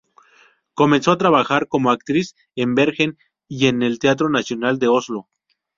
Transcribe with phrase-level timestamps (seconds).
[0.73, 5.29] Comenzó a trabajar como actriz en Bergen y en el Teatro Nacional de Oslo.